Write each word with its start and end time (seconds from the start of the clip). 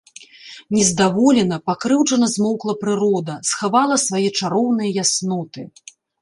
Нездаволена, 0.75 1.57
пакрыўджана 1.69 2.29
змоўкла 2.35 2.73
прырода, 2.83 3.37
схавала 3.51 3.95
свае 4.07 4.23
чароўныя 4.41 4.89
ясноты. 5.07 5.61